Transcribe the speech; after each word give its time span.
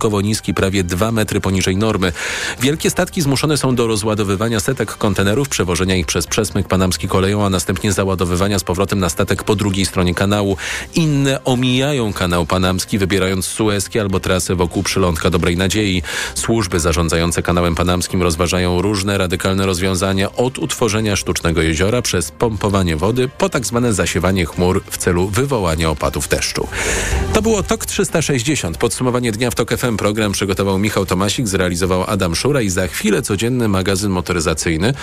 wyjątkowo 0.00 0.20
niski, 0.20 0.54
prawie 0.54 0.84
2 0.84 1.12
metry 1.12 1.40
poniżej 1.40 1.76
normy. 1.76 2.12
Wielkie 2.60 2.90
statki 2.90 3.22
zmuszone 3.22 3.56
są 3.56 3.74
do 3.74 3.86
rozładowywania 3.86 4.60
setek 4.60 4.96
kontenerów, 4.96 5.48
przewożenia 5.48 5.96
ich 5.96 6.06
przez 6.06 6.26
przesmyk 6.26 6.68
panamski 6.68 7.08
koleją, 7.08 7.44
a 7.44 7.50
następnie 7.50 7.92
załadowywania 7.92 8.58
z 8.58 8.64
powrotem 8.64 8.98
na 8.98 9.08
statek 9.08 9.44
po 9.44 9.56
drugiej 9.56 9.86
stronie 9.86 10.14
kanału. 10.14 10.56
Inne 10.94 11.44
omijają 11.44 12.12
kanał 12.12 12.46
panamski, 12.46 12.98
wybierając 12.98 13.46
Suezki 13.46 13.98
albo 13.98 14.20
trasę 14.20 14.54
wokół 14.54 14.82
przylądka 14.82 15.30
Dobrej 15.30 15.56
Nadziei. 15.56 16.02
Służby 16.34 16.80
zarządzające 16.80 17.42
kanałem 17.42 17.74
panamskim 17.74 18.22
rozważają 18.22 18.82
różne 18.82 19.18
radykalne 19.18 19.66
rozwiązania 19.66 20.32
od 20.32 20.58
utworzenia 20.58 21.16
sztucznego 21.16 21.62
jeziora 21.62 22.02
przez 22.02 22.30
pompowanie 22.30 22.96
wody 22.96 23.28
po 23.38 23.48
tak 23.48 23.66
zwane 23.66 23.92
zasiewanie 23.92 24.46
chmur 24.46 24.82
w 24.90 24.98
celu 24.98 25.28
wywołania 25.28 25.90
opadów 25.90 26.28
deszczu. 26.28 26.68
To 27.32 27.42
było 27.42 27.62
TOK 27.62 27.86
360. 27.86 28.78
Podsumowanie 28.78 29.32
dnia 29.32 29.50
w 29.50 29.54
TOK 29.54 29.70
FM 29.76 29.89
program 29.96 30.32
przygotował 30.32 30.78
Michał 30.78 31.06
Tomasik, 31.06 31.48
zrealizował 31.48 32.04
Adam 32.06 32.34
Szura 32.34 32.60
i 32.60 32.70
za 32.70 32.88
chwilę 32.88 33.22
codzienny 33.22 33.68
magazyn 33.68 34.10
motoryzacyjny. 34.10 34.94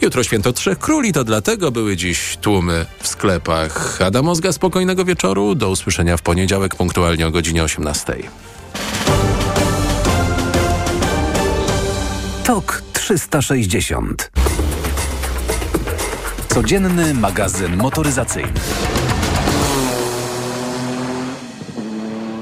Jutro 0.00 0.22
święto 0.22 0.52
Trzech 0.52 0.78
Króli, 0.78 1.12
to 1.12 1.24
dlatego 1.24 1.70
były 1.70 1.96
dziś 1.96 2.36
tłumy 2.40 2.86
w 3.00 3.08
sklepach. 3.08 4.02
Adam 4.02 4.28
Ozga, 4.28 4.52
spokojnego 4.52 5.04
wieczoru. 5.04 5.54
Do 5.54 5.70
usłyszenia 5.70 6.16
w 6.16 6.22
poniedziałek 6.22 6.74
punktualnie 6.74 7.26
o 7.26 7.30
godzinie 7.30 7.64
18. 7.64 8.14
TOK 12.44 12.82
360. 12.92 14.30
Codzienny 16.48 17.14
magazyn 17.14 17.76
motoryzacyjny. 17.76 18.52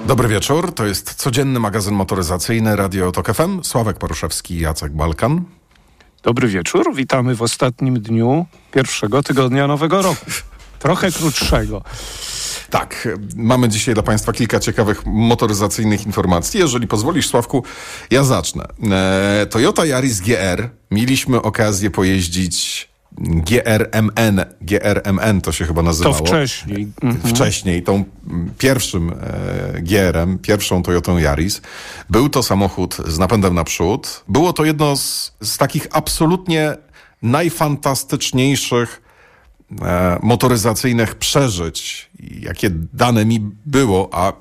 Dobry 0.06 0.28
wieczór, 0.28 0.74
to 0.74 0.86
jest 0.86 1.14
codzienny 1.14 1.60
magazyn 1.60 1.94
motoryzacyjny 1.94 2.76
Radio 2.76 3.12
Tok 3.12 3.34
FM. 3.34 3.62
Sławek 3.62 3.98
Poruszewski 3.98 4.58
Jacek 4.58 4.92
Balkan. 4.92 5.44
Dobry 6.22 6.48
wieczór, 6.48 6.94
witamy 6.94 7.34
w 7.34 7.42
ostatnim 7.42 8.00
dniu 8.00 8.46
pierwszego 8.72 9.22
tygodnia 9.22 9.66
nowego 9.66 10.02
roku. 10.02 10.26
Trochę 10.78 11.12
krótszego. 11.12 11.82
Tak, 12.70 13.08
mamy 13.36 13.68
dzisiaj 13.68 13.94
dla 13.94 14.02
Państwa 14.02 14.32
kilka 14.32 14.60
ciekawych 14.60 15.06
motoryzacyjnych 15.06 16.06
informacji. 16.06 16.60
Jeżeli 16.60 16.86
pozwolisz, 16.86 17.28
Sławku, 17.28 17.64
ja 18.10 18.24
zacznę. 18.24 18.64
E, 18.90 19.46
Toyota 19.50 19.86
Yaris 19.86 20.20
GR 20.20 20.68
mieliśmy 20.90 21.42
okazję 21.42 21.90
pojeździć 21.90 22.88
GRMN, 23.18 24.44
GRMN 24.60 25.40
to 25.40 25.52
się 25.52 25.64
chyba 25.64 25.82
nazywało. 25.82 26.16
To 26.16 26.24
wcześniej. 26.24 26.88
Mhm. 27.02 27.34
Wcześniej, 27.34 27.82
tą 27.82 28.04
pierwszym 28.58 29.10
e, 29.10 29.82
GR-em, 29.82 30.38
pierwszą 30.38 30.82
Toyotą 30.82 31.18
Yaris. 31.18 31.60
Był 32.10 32.28
to 32.28 32.42
samochód 32.42 32.96
z 33.08 33.18
napędem 33.18 33.54
naprzód. 33.54 34.24
Było 34.28 34.52
to 34.52 34.64
jedno 34.64 34.96
z, 34.96 35.32
z 35.42 35.56
takich 35.56 35.86
absolutnie 35.90 36.76
najfantastyczniejszych 37.22 39.02
e, 39.82 40.18
motoryzacyjnych 40.22 41.14
przeżyć, 41.14 42.10
jakie 42.40 42.70
dane 42.92 43.24
mi 43.24 43.40
było, 43.66 44.08
a 44.12 44.32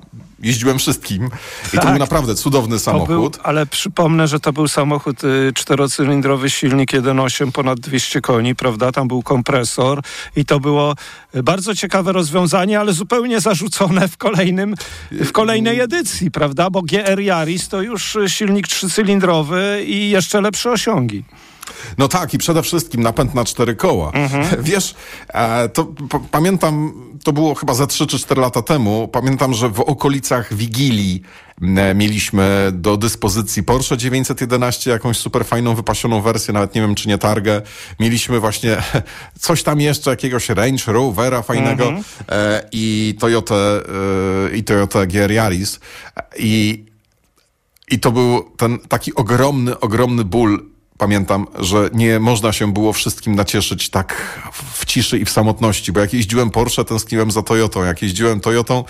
jeździłem 0.46 0.78
wszystkim 0.78 1.26
i 1.66 1.70
tak, 1.70 1.80
to 1.80 1.88
był 1.88 1.98
naprawdę 1.98 2.34
cudowny 2.34 2.78
samochód. 2.78 3.08
Był, 3.08 3.30
ale 3.42 3.66
przypomnę, 3.66 4.28
że 4.28 4.40
to 4.40 4.52
był 4.52 4.68
samochód 4.68 5.24
y, 5.24 5.52
czterocylindrowy, 5.54 6.50
silnik 6.50 6.92
1.8, 6.92 7.52
ponad 7.52 7.80
200 7.80 8.20
koni, 8.20 8.54
prawda? 8.54 8.92
Tam 8.92 9.08
był 9.08 9.22
kompresor 9.22 10.02
i 10.36 10.44
to 10.44 10.60
było 10.60 10.94
y, 11.34 11.42
bardzo 11.42 11.74
ciekawe 11.74 12.12
rozwiązanie, 12.12 12.80
ale 12.80 12.92
zupełnie 12.92 13.40
zarzucone 13.40 14.08
w 14.08 14.16
kolejnym, 14.16 14.74
w 15.10 15.32
kolejnej 15.32 15.80
edycji, 15.80 16.30
prawda? 16.30 16.70
Bo 16.70 16.82
GR 16.82 17.20
Yaris 17.20 17.68
to 17.68 17.82
już 17.82 18.16
y, 18.16 18.28
silnik 18.28 18.68
trzycylindrowy 18.68 19.84
i 19.86 20.10
jeszcze 20.10 20.40
lepsze 20.40 20.70
osiągi. 20.70 21.24
No 21.98 22.08
tak, 22.08 22.34
i 22.34 22.38
przede 22.38 22.62
wszystkim 22.62 23.02
napęd 23.02 23.34
na 23.34 23.44
cztery 23.44 23.74
koła. 23.74 24.10
Mhm. 24.10 24.62
Wiesz, 24.62 24.94
e, 25.28 25.68
to 25.68 25.92
pamiętam, 26.30 26.92
to 27.26 27.32
było 27.32 27.54
chyba 27.54 27.74
ze 27.74 27.86
3 27.86 28.06
czy 28.06 28.18
4 28.18 28.40
lata 28.40 28.62
temu, 28.62 29.08
pamiętam, 29.08 29.54
że 29.54 29.68
w 29.68 29.80
okolicach 29.80 30.54
Wigilii 30.54 31.22
mieliśmy 31.94 32.68
do 32.72 32.96
dyspozycji 32.96 33.62
Porsche 33.62 33.96
911, 33.96 34.90
jakąś 34.90 35.16
super 35.16 35.44
fajną, 35.44 35.74
wypasioną 35.74 36.20
wersję, 36.20 36.54
nawet 36.54 36.74
nie 36.74 36.80
wiem, 36.80 36.94
czy 36.94 37.08
nie 37.08 37.18
targę. 37.18 37.62
Mieliśmy 38.00 38.40
właśnie 38.40 38.76
coś 39.40 39.62
tam 39.62 39.80
jeszcze, 39.80 40.10
jakiegoś 40.10 40.48
Range 40.48 40.82
Rovera 40.86 41.42
fajnego 41.42 41.84
mhm. 41.84 42.04
e, 42.28 42.68
i 42.72 43.16
Toyota, 43.20 43.54
e, 43.54 44.56
i 44.56 44.64
Toyota 44.64 45.06
GR 45.06 45.32
Yaris. 45.32 45.80
I, 46.38 46.84
I 47.90 48.00
to 48.00 48.12
był 48.12 48.50
ten 48.56 48.78
taki 48.78 49.14
ogromny, 49.14 49.80
ogromny 49.80 50.24
ból 50.24 50.75
pamiętam, 50.98 51.46
że 51.58 51.90
nie 51.94 52.20
można 52.20 52.52
się 52.52 52.72
było 52.72 52.92
wszystkim 52.92 53.34
nacieszyć 53.34 53.90
tak 53.90 54.40
w 54.72 54.84
ciszy 54.84 55.18
i 55.18 55.24
w 55.24 55.30
samotności, 55.30 55.92
bo 55.92 56.00
jak 56.00 56.12
jeździłem 56.12 56.50
Porsche, 56.50 56.84
tęskniłem 56.84 57.30
za 57.30 57.42
Toyotą. 57.42 57.84
Jak 57.84 58.02
jeździłem 58.02 58.40
Toyotą, 58.40 58.84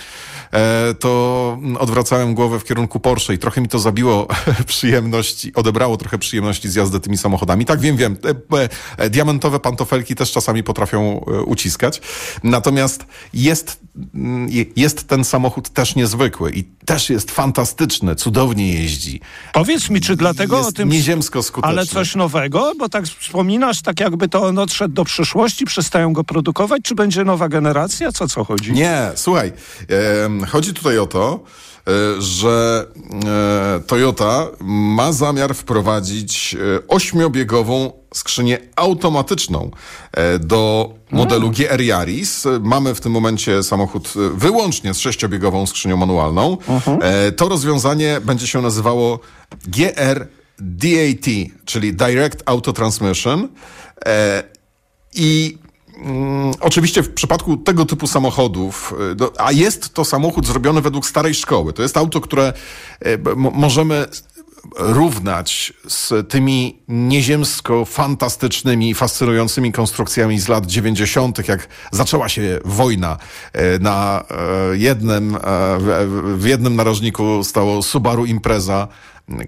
e, 0.53 0.95
to 0.95 1.59
odwracałem 1.79 2.35
głowę 2.35 2.59
w 2.59 2.65
kierunku 2.65 3.01
Porsche 3.01 3.35
i 3.35 3.39
trochę 3.39 3.61
mi 3.61 3.69
to 3.69 3.79
zabiło 3.79 4.27
przyjemności, 4.67 5.55
odebrało 5.55 5.97
trochę 5.97 6.19
przyjemności 6.19 6.69
z 6.69 6.75
jazdy 6.75 7.01
tymi 7.01 7.17
samochodami. 7.17 7.65
Tak, 7.65 7.81
wiem, 7.81 7.97
wiem, 7.97 8.17
e, 8.53 8.69
e, 8.99 9.11
diamentowe 9.11 9.61
pantofelki 9.61 10.15
też 10.15 10.33
czasami 10.33 10.63
potrafią 10.63 11.13
uciskać. 11.47 12.01
Natomiast 12.43 13.07
jest, 13.35 13.81
mm, 14.15 14.49
jest 14.77 15.09
ten 15.09 15.25
samochód 15.25 15.69
też 15.69 15.97
niezwykły 15.97 16.53
i 16.53 16.65
też 16.87 17.11
jest 17.11 17.31
fantastyczny, 17.31 18.17
cudownie 18.17 18.73
jeździ. 18.75 19.21
Powiedz 19.53 19.91
mi, 19.91 20.01
czy 20.01 20.17
dlatego 20.17 20.57
jest 20.57 20.69
o 20.69 20.73
tym... 20.73 20.89
nieziemsko 20.89 21.43
skuteczny. 21.43 21.79
Ale 21.79 21.87
coś 21.87 22.15
nowego? 22.15 22.73
Bo 22.79 22.89
tak 22.89 23.05
wspominasz, 23.07 23.83
tak 23.83 24.01
jakby 24.01 24.29
to 24.29 24.43
on 24.43 24.59
odszedł 24.59 24.95
do 24.95 25.05
przyszłości, 25.05 25.65
przestają 25.65 26.13
go 26.13 26.25
produkować, 26.25 26.83
czy 26.83 26.95
będzie 26.95 27.25
nowa 27.25 27.49
generacja? 27.49 28.13
Co, 28.13 28.29
co 28.29 28.45
chodzi? 28.45 28.73
Nie, 28.73 29.11
słuchaj, 29.15 29.53
e, 30.43 30.47
chodzi 30.47 30.75
tutaj 30.75 30.99
o 30.99 31.07
to, 31.07 31.41
że 32.19 32.87
e, 33.25 33.81
Toyota 33.87 34.47
ma 34.61 35.13
zamiar 35.13 35.55
wprowadzić 35.55 36.55
e, 36.55 36.89
ośmiobiegową 36.89 37.93
skrzynię 38.15 38.59
automatyczną 38.77 39.71
e, 40.13 40.39
do 40.39 40.95
modelu 41.11 41.51
GR 41.51 41.81
Yaris. 41.81 42.45
Mamy 42.61 42.95
w 42.95 43.01
tym 43.01 43.13
momencie 43.13 43.63
samochód 43.63 44.13
e, 44.17 44.39
wyłącznie 44.39 44.95
z 44.95 44.99
sześciobiegową 44.99 45.67
skrzynią 45.67 45.97
manualną. 45.97 46.57
Uh-huh. 46.57 46.99
To 47.37 47.49
rozwiązanie 47.49 48.21
będzie 48.25 48.47
się 48.47 48.63
nazywało 48.63 49.21
GR 49.67 50.27
DAT, 50.59 51.27
czyli 51.65 51.95
Direct 51.95 52.43
Auto 52.47 52.73
Transmission. 52.73 53.49
I 55.15 55.59
Mm, 55.97 56.55
oczywiście 56.61 57.03
w 57.03 57.15
przypadku 57.15 57.57
tego 57.57 57.85
typu 57.85 58.07
samochodów, 58.07 58.95
a 59.39 59.53
jest 59.53 59.95
to 59.95 60.05
samochód 60.05 60.47
zrobiony 60.47 60.81
według 60.81 61.07
starej 61.07 61.35
szkoły, 61.35 61.73
to 61.73 61.83
jest 61.83 61.97
auto, 61.97 62.21
które 62.21 62.53
możemy 63.35 64.07
równać 64.77 65.73
z 65.89 66.29
tymi 66.29 66.79
nieziemsko 66.89 67.85
fantastycznymi, 67.85 68.95
fascynującymi 68.95 69.73
konstrukcjami 69.73 70.41
z 70.41 70.49
lat 70.49 70.67
90., 70.67 71.49
jak 71.49 71.69
zaczęła 71.93 72.29
się 72.29 72.59
wojna. 72.65 73.17
E, 73.53 73.79
na 73.79 74.25
e, 74.31 74.77
jednym, 74.77 75.35
e, 75.35 75.39
w 76.37 76.45
jednym 76.47 76.77
narożniku 76.77 77.45
stało 77.45 77.83
Subaru 77.83 78.27
Impreza, 78.27 78.89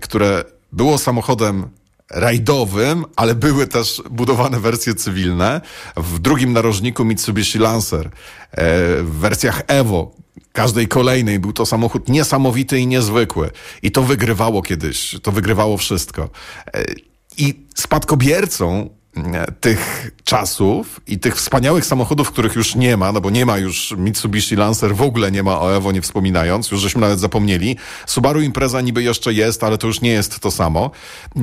które 0.00 0.44
było 0.72 0.98
samochodem 0.98 1.68
rajdowym, 2.10 3.04
ale 3.16 3.34
były 3.34 3.66
też 3.66 4.02
budowane 4.10 4.60
wersje 4.60 4.94
cywilne. 4.94 5.60
W 5.96 6.18
drugim 6.18 6.52
narożniku 6.52 7.04
Mitsubishi 7.04 7.58
Lancer, 7.58 8.10
w 9.02 9.10
wersjach 9.20 9.62
Evo, 9.66 10.14
każdej 10.52 10.88
kolejnej 10.88 11.38
był 11.38 11.52
to 11.52 11.66
samochód 11.66 12.08
niesamowity 12.08 12.78
i 12.78 12.86
niezwykły. 12.86 13.50
I 13.82 13.90
to 13.90 14.02
wygrywało 14.02 14.62
kiedyś, 14.62 15.16
to 15.22 15.32
wygrywało 15.32 15.76
wszystko. 15.76 16.30
E, 16.74 16.84
I 17.36 17.66
spadkobiercą 17.74 18.90
e, 18.90 18.97
tych 19.60 20.10
czasów 20.24 21.00
i 21.06 21.18
tych 21.18 21.36
wspaniałych 21.36 21.84
samochodów, 21.84 22.30
których 22.30 22.54
już 22.54 22.74
nie 22.74 22.96
ma, 22.96 23.12
no 23.12 23.20
bo 23.20 23.30
nie 23.30 23.46
ma 23.46 23.58
już 23.58 23.94
Mitsubishi 23.98 24.56
Lancer, 24.56 24.96
w 24.96 25.02
ogóle 25.02 25.32
nie 25.32 25.42
ma 25.42 25.60
o 25.60 25.76
Evo, 25.76 25.92
nie 25.92 26.02
wspominając, 26.02 26.70
już 26.70 26.80
żeśmy 26.80 27.00
nawet 27.00 27.20
zapomnieli. 27.20 27.76
Subaru 28.06 28.40
Impreza 28.40 28.80
niby 28.80 29.02
jeszcze 29.02 29.32
jest, 29.32 29.64
ale 29.64 29.78
to 29.78 29.86
już 29.86 30.00
nie 30.00 30.10
jest 30.10 30.40
to 30.40 30.50
samo. 30.50 30.90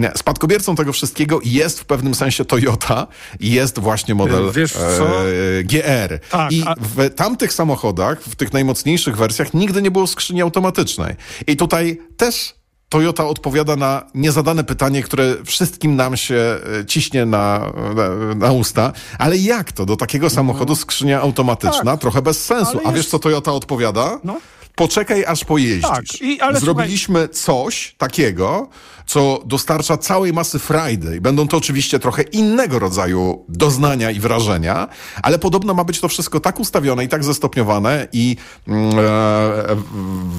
E, 0.03 0.17
spadkobiercą 0.17 0.75
tego 0.75 0.93
wszystkiego 0.93 1.39
jest 1.43 1.79
w 1.79 1.85
pewnym 1.85 2.15
sensie 2.15 2.45
Toyota 2.45 3.07
i 3.39 3.51
jest 3.51 3.79
właśnie 3.79 4.15
model 4.15 4.49
e, 4.49 5.63
GR. 5.63 6.19
Tak, 6.29 6.51
I 6.51 6.63
a... 6.65 6.75
w 6.77 7.13
tamtych 7.15 7.53
samochodach, 7.53 8.21
w 8.21 8.35
tych 8.35 8.53
najmocniejszych 8.53 9.17
wersjach 9.17 9.53
nigdy 9.53 9.81
nie 9.81 9.91
było 9.91 10.07
skrzyni 10.07 10.41
automatycznej. 10.41 11.15
I 11.47 11.57
tutaj 11.57 12.01
też 12.17 12.55
Toyota 12.95 13.25
odpowiada 13.27 13.75
na 13.75 14.03
niezadane 14.13 14.63
pytanie, 14.63 15.03
które 15.03 15.35
wszystkim 15.45 15.95
nam 15.95 16.17
się 16.17 16.35
e, 16.81 16.85
ciśnie 16.85 17.25
na, 17.25 17.71
na, 17.95 18.35
na 18.35 18.51
usta. 18.51 18.91
Ale 19.19 19.37
jak 19.37 19.71
to? 19.71 19.85
Do 19.85 19.95
takiego 19.95 20.29
samochodu 20.29 20.75
skrzynia 20.75 21.21
automatyczna? 21.21 21.91
Tak. 21.91 22.01
Trochę 22.01 22.21
bez 22.21 22.45
sensu. 22.45 22.79
A 22.85 22.91
wiesz, 22.91 23.07
co 23.07 23.19
Toyota 23.19 23.51
odpowiada? 23.51 24.19
No. 24.23 24.37
poczekaj 24.75 25.25
aż 25.25 25.45
pojeździsz. 25.45 25.89
Tak, 25.89 26.21
i- 26.21 26.39
Zrobiliśmy 26.53 27.27
coś 27.29 27.95
takiego, 27.97 28.67
co 29.05 29.41
dostarcza 29.45 29.97
całej 29.97 30.33
masy 30.33 30.59
frajdy. 30.59 31.17
I 31.17 31.21
będą 31.21 31.47
to 31.47 31.57
oczywiście 31.57 31.99
trochę 31.99 32.21
innego 32.21 32.79
rodzaju 32.79 33.45
doznania 33.49 34.11
i 34.11 34.19
wrażenia, 34.19 34.87
ale 35.23 35.39
podobno 35.39 35.73
ma 35.73 35.83
być 35.83 35.99
to 35.99 36.07
wszystko 36.07 36.39
tak 36.39 36.59
ustawione 36.59 37.03
i 37.03 37.07
tak 37.07 37.23
zestopniowane 37.23 38.07
i 38.13 38.35
mm, 38.67 38.99
e, 38.99 39.75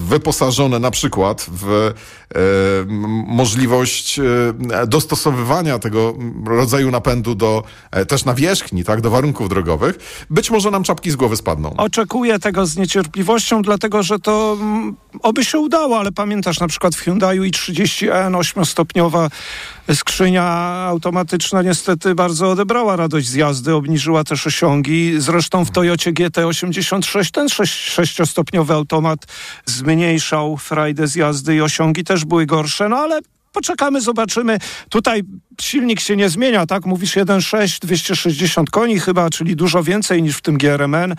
wyposażone 0.09 0.79
na 0.79 0.91
przykład 0.91 1.47
w 1.53 1.67
e, 1.71 1.93
możliwość 3.27 4.19
e, 4.19 4.23
dostosowywania 4.87 5.79
tego 5.79 6.15
rodzaju 6.47 6.91
napędu 6.91 7.35
do 7.35 7.63
e, 7.91 8.07
też 8.07 8.25
nawierzchni, 8.25 8.85
tak, 8.85 9.01
do 9.01 9.11
warunków 9.11 9.49
drogowych. 9.49 10.27
Być 10.31 10.51
może 10.51 10.71
nam 10.71 10.83
czapki 10.83 11.11
z 11.11 11.17
głowy 11.17 11.37
spadną. 11.37 11.75
Oczekuję 11.77 12.39
tego 12.39 12.67
z 12.67 12.77
niecierpliwością, 12.77 13.63
dlatego 13.63 14.03
że 14.03 14.19
to 14.19 14.57
mm, 14.61 14.97
oby 15.23 15.45
się 15.45 15.59
udało, 15.59 15.99
ale 15.99 16.13
pamiętasz 16.13 16.61
na 16.61 16.69
przykład 16.69 16.95
w 16.95 17.01
Hyundaiu 17.01 17.43
i30N 17.43 18.37
8-stopniowa 18.57 19.31
skrzynia 19.95 20.45
automatyczna 20.89 21.63
niestety 21.63 22.15
bardzo 22.15 22.51
odebrała 22.51 22.97
radość 22.97 23.29
z 23.29 23.35
jazdy, 23.35 23.75
obniżyła 23.75 24.25
też 24.25 24.47
osiągi. 24.47 25.15
Zresztą 25.19 25.65
w 25.65 25.71
Toyocie 25.71 26.13
GT86 26.13 27.31
ten 27.31 27.47
6-stopniowy 27.47 28.73
automat 28.73 29.27
zmniejszał 29.67 30.57
frajdę 30.57 31.07
z 31.07 31.15
jazdy 31.15 31.55
i 31.55 31.61
osiągi 31.61 32.05
też 32.05 32.25
były 32.25 32.47
gorsze, 32.47 32.89
no 32.89 32.97
ale 32.97 33.21
poczekamy, 33.57 34.01
zobaczymy. 34.01 34.59
Tutaj 34.89 35.23
silnik 35.61 36.01
się 36.01 36.17
nie 36.17 36.29
zmienia, 36.29 36.67
tak? 36.67 36.87
Mówisz 36.87 37.17
1.6, 37.17 37.81
260 37.81 38.71
koni 38.71 39.01
chyba, 39.01 39.31
czyli 39.31 39.57
dużo 39.57 39.83
więcej 39.83 40.23
niż 40.23 40.37
w 40.37 40.41
tym 40.41 40.59
GRMN 40.59 41.15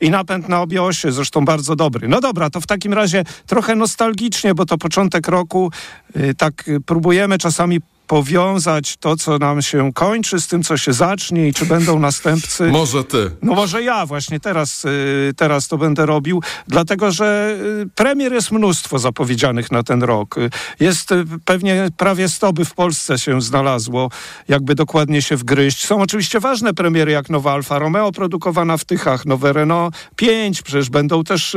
i 0.00 0.10
napęd 0.10 0.48
na 0.48 0.60
obie 0.60 0.82
osie, 0.82 1.12
zresztą 1.12 1.44
bardzo 1.44 1.76
dobry. 1.76 2.08
No 2.08 2.20
dobra, 2.20 2.50
to 2.50 2.60
w 2.60 2.66
takim 2.66 2.92
razie 2.92 3.24
trochę 3.46 3.74
nostalgicznie, 3.74 4.54
bo 4.54 4.66
to 4.66 4.78
początek 4.78 5.28
roku, 5.28 5.70
y, 6.16 6.34
tak 6.34 6.68
y, 6.68 6.80
próbujemy 6.80 7.38
czasami 7.38 7.80
powiązać 8.06 8.96
to, 8.96 9.16
co 9.16 9.38
nam 9.38 9.62
się 9.62 9.92
kończy 9.92 10.40
z 10.40 10.46
tym, 10.48 10.62
co 10.62 10.76
się 10.76 10.92
zacznie 10.92 11.48
i 11.48 11.54
czy 11.54 11.66
będą 11.66 11.98
następcy. 11.98 12.66
Może 12.66 13.04
ty. 13.04 13.30
No 13.42 13.54
może 13.54 13.82
ja 13.82 14.06
właśnie 14.06 14.40
teraz, 14.40 14.84
y, 14.84 15.32
teraz 15.36 15.68
to 15.68 15.78
będę 15.78 16.06
robił, 16.06 16.42
dlatego 16.68 17.12
że 17.12 17.56
y, 17.82 17.88
premier 17.94 18.32
jest 18.32 18.52
mnóstwo 18.52 18.98
zapowiedzianych 18.98 19.72
na 19.72 19.82
ten 19.82 20.02
rok. 20.02 20.34
Jest 20.80 21.12
y, 21.12 21.24
pewnie 21.44 21.88
prawie 21.96 22.28
100 22.28 22.52
by 22.52 22.64
w 22.64 22.74
Polsce 22.74 23.18
się 23.18 23.40
znalazło, 23.40 24.10
jakby 24.48 24.74
dokładnie 24.74 25.22
się 25.22 25.36
wgryźć. 25.36 25.86
Są 25.86 26.02
oczywiście 26.02 26.40
ważne 26.40 26.74
premiery, 26.74 27.12
jak 27.12 27.30
nowa 27.30 27.52
Alfa 27.52 27.78
Romeo 27.78 28.12
produkowana 28.12 28.76
w 28.76 28.84
Tychach, 28.84 29.26
nowe 29.26 29.52
Renault 29.52 29.94
5, 30.16 30.62
przecież 30.62 30.90
będą 30.90 31.24
też 31.24 31.56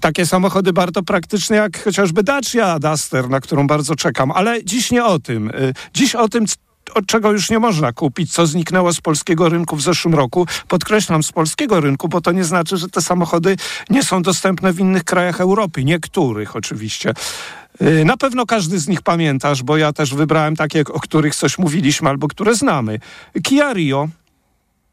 takie 0.00 0.26
samochody 0.26 0.72
bardzo 0.72 1.02
praktyczne, 1.02 1.56
jak 1.56 1.84
chociażby 1.84 2.22
Dacia 2.22 2.78
Duster, 2.78 3.30
na 3.30 3.40
którą 3.40 3.66
bardzo 3.66 3.96
czekam. 3.96 4.30
Ale 4.30 4.64
dziś 4.64 4.90
nie 4.90 5.04
o 5.04 5.18
tym. 5.18 5.50
Y, 5.76 5.90
Dziś 5.94 6.14
o 6.14 6.28
tym, 6.28 6.44
od 6.94 7.06
czego 7.06 7.32
już 7.32 7.50
nie 7.50 7.58
można 7.58 7.92
kupić, 7.92 8.32
co 8.32 8.46
zniknęło 8.46 8.92
z 8.92 9.00
polskiego 9.00 9.48
rynku 9.48 9.76
w 9.76 9.82
zeszłym 9.82 10.14
roku. 10.14 10.46
Podkreślam 10.68 11.22
z 11.22 11.32
polskiego 11.32 11.80
rynku, 11.80 12.08
bo 12.08 12.20
to 12.20 12.32
nie 12.32 12.44
znaczy, 12.44 12.76
że 12.76 12.88
te 12.88 13.02
samochody 13.02 13.56
nie 13.90 14.02
są 14.02 14.22
dostępne 14.22 14.72
w 14.72 14.80
innych 14.80 15.04
krajach 15.04 15.40
Europy. 15.40 15.84
Niektórych 15.84 16.56
oczywiście. 16.56 17.14
Yy, 17.80 18.04
Na 18.04 18.16
pewno 18.16 18.46
każdy 18.46 18.78
z 18.78 18.88
nich 18.88 19.02
pamiętasz, 19.02 19.62
bo 19.62 19.76
ja 19.76 19.92
też 19.92 20.14
wybrałem 20.14 20.56
takie, 20.56 20.80
o 20.80 21.00
których 21.00 21.34
coś 21.34 21.58
mówiliśmy 21.58 22.08
albo 22.08 22.28
które 22.28 22.54
znamy. 22.54 22.98
Kia 23.42 23.72
Rio. 23.72 24.08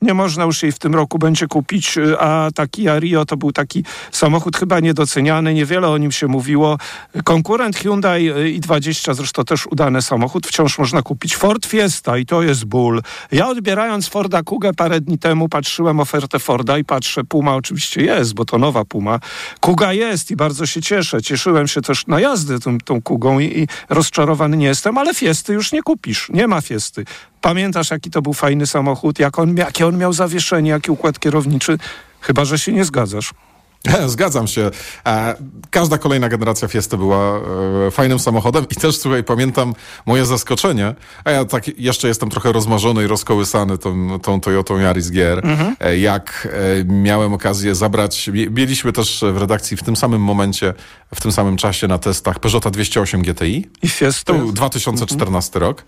Nie 0.03 0.13
można 0.13 0.43
już 0.43 0.63
jej 0.63 0.71
w 0.71 0.79
tym 0.79 0.95
roku 0.95 1.19
będzie 1.19 1.47
kupić, 1.47 1.97
y, 1.97 2.19
a 2.19 2.49
ta 2.55 2.67
Kia 2.67 2.99
Rio 2.99 3.25
to 3.25 3.37
był 3.37 3.51
taki 3.51 3.83
samochód 4.11 4.57
chyba 4.57 4.79
niedoceniany, 4.79 5.53
niewiele 5.53 5.89
o 5.89 5.97
nim 5.97 6.11
się 6.11 6.27
mówiło. 6.27 6.77
Konkurent 7.23 7.77
Hyundai 7.77 8.29
y, 8.29 8.59
i20, 8.59 9.13
zresztą 9.13 9.43
też 9.43 9.67
udany 9.67 10.01
samochód, 10.01 10.47
wciąż 10.47 10.79
można 10.79 11.01
kupić. 11.01 11.35
Ford 11.35 11.65
Fiesta 11.65 12.17
i 12.17 12.25
to 12.25 12.41
jest 12.41 12.65
ból. 12.65 13.01
Ja 13.31 13.47
odbierając 13.47 14.07
Forda 14.07 14.43
Kugę 14.43 14.73
parę 14.73 15.01
dni 15.01 15.17
temu 15.17 15.49
patrzyłem 15.49 15.99
ofertę 15.99 16.39
Forda 16.39 16.77
i 16.77 16.83
patrzę, 16.83 17.23
Puma 17.23 17.55
oczywiście 17.55 18.01
jest, 18.01 18.33
bo 18.33 18.45
to 18.45 18.57
nowa 18.57 18.85
Puma. 18.85 19.19
Kuga 19.59 19.93
jest 19.93 20.31
i 20.31 20.35
bardzo 20.35 20.65
się 20.65 20.81
cieszę. 20.81 21.21
Cieszyłem 21.21 21.67
się 21.67 21.81
też 21.81 22.07
na 22.07 22.19
jazdę 22.19 22.59
tą, 22.59 22.77
tą 22.77 23.01
Kugą 23.01 23.39
i, 23.39 23.45
i 23.45 23.67
rozczarowany 23.89 24.57
nie 24.57 24.67
jestem, 24.67 24.97
ale 24.97 25.13
Fiesty 25.13 25.53
już 25.53 25.71
nie 25.71 25.83
kupisz. 25.83 26.29
Nie 26.29 26.47
ma 26.47 26.61
Fiesty. 26.61 27.05
Pamiętasz, 27.47 27.91
jaki 27.91 28.09
to 28.11 28.21
był 28.21 28.33
fajny 28.33 28.67
samochód, 28.67 29.19
jak 29.19 29.39
on, 29.39 29.57
jakie 29.57 29.87
on 29.87 29.97
miał 29.97 30.13
zawieszenie, 30.13 30.69
jaki 30.69 30.91
układ 30.91 31.19
kierowniczy? 31.19 31.77
Chyba, 32.21 32.45
że 32.45 32.59
się 32.59 32.73
nie 32.73 32.85
zgadzasz. 32.85 33.33
Zgadzam 34.07 34.47
się. 34.47 34.71
E, 35.07 35.35
Każda 35.69 35.97
kolejna 35.97 36.29
generacja 36.29 36.67
Fiesty 36.67 36.97
była 36.97 37.39
e, 37.87 37.91
fajnym 37.91 38.19
samochodem 38.19 38.65
i 38.71 38.75
też, 38.75 38.97
słuchaj, 38.97 39.23
pamiętam 39.23 39.73
moje 40.05 40.25
zaskoczenie, 40.25 40.95
a 41.23 41.31
ja 41.31 41.45
tak 41.45 41.79
jeszcze 41.79 42.07
jestem 42.07 42.29
trochę 42.29 42.51
rozmarzony 42.51 43.03
i 43.03 43.07
rozkołysany 43.07 43.77
tą, 43.77 44.19
tą 44.19 44.39
Toyotą 44.39 44.77
Yaris 44.79 45.09
GR, 45.09 45.41
e, 45.79 45.97
jak 45.97 46.47
miałem 46.85 47.33
okazję 47.33 47.75
zabrać, 47.75 48.27
mie- 48.27 48.49
mieliśmy 48.51 48.91
też 48.93 49.23
w 49.33 49.37
redakcji 49.37 49.77
w 49.77 49.83
tym 49.83 49.95
samym 49.95 50.21
momencie, 50.21 50.73
w 51.15 51.21
tym 51.21 51.31
samym 51.31 51.57
czasie 51.57 51.87
na 51.87 51.97
testach 51.97 52.39
Peugeota 52.39 52.69
208 52.71 53.21
GTI, 53.21 53.67
I 53.81 53.89
Fiesta. 53.89 54.33
to 54.33 54.39
był 54.39 54.51
2014 54.51 55.59
rok 55.59 55.83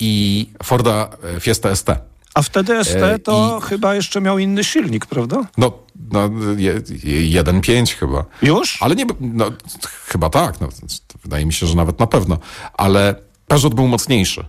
i 0.00 0.46
Forda 0.62 1.08
e, 1.36 1.40
Fiesta 1.40 1.76
ST. 1.76 1.88
A 2.34 2.42
wtedy 2.42 2.84
ST 2.84 2.96
E, 3.02 3.18
to 3.18 3.58
i- 3.62 3.66
chyba 3.68 3.94
jeszcze 3.94 4.20
miał 4.20 4.38
inny 4.38 4.64
silnik, 4.64 5.06
prawda? 5.06 5.46
No, 5.58 5.72
no 6.12 6.30
je- 6.56 6.82
je- 7.04 7.42
1.5 7.42 7.94
chyba. 7.94 8.24
Już? 8.42 8.82
Ale 8.82 8.96
nie, 8.96 9.06
no, 9.20 9.50
chyba 10.06 10.30
tak, 10.30 10.60
no, 10.60 10.68
wydaje 11.24 11.46
mi 11.46 11.52
się, 11.52 11.66
że 11.66 11.74
nawet 11.76 11.98
na 11.98 12.06
pewno, 12.06 12.38
ale 12.76 13.14
Peugeot 13.46 13.74
był 13.74 13.88
mocniejszy. 13.88 14.44